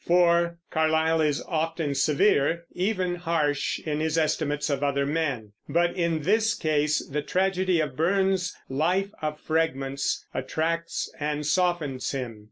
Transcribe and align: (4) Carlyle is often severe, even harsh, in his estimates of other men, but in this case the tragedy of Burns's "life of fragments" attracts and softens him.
(4) 0.07 0.57
Carlyle 0.71 1.21
is 1.21 1.43
often 1.47 1.93
severe, 1.93 2.63
even 2.73 3.13
harsh, 3.17 3.77
in 3.77 3.99
his 3.99 4.17
estimates 4.17 4.67
of 4.67 4.83
other 4.83 5.05
men, 5.05 5.51
but 5.69 5.95
in 5.95 6.23
this 6.23 6.55
case 6.55 7.05
the 7.07 7.21
tragedy 7.21 7.79
of 7.79 7.95
Burns's 7.95 8.55
"life 8.67 9.11
of 9.21 9.39
fragments" 9.39 10.25
attracts 10.33 11.07
and 11.19 11.45
softens 11.45 12.13
him. 12.13 12.39